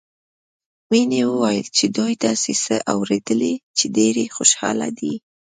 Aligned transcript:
مينې 0.89 1.21
وويل 1.31 1.67
چې 1.77 1.85
دوي 1.97 2.15
داسې 2.25 2.53
څه 2.63 2.75
اورېدلي 2.93 3.53
چې 3.77 3.85
ډېرې 3.97 4.25
خوشحاله 4.35 4.87
دي 4.99 5.13